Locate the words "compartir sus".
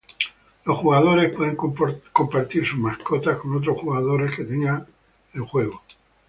1.55-2.79